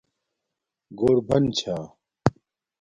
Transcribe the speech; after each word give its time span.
گھور 0.97 1.17
بن 1.27 1.43
چھا 1.57 1.77